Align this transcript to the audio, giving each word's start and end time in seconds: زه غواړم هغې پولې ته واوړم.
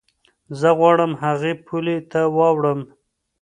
زه 0.59 0.69
غواړم 0.79 1.11
هغې 1.23 1.53
پولې 1.65 1.97
ته 2.11 2.21
واوړم. 2.37 2.79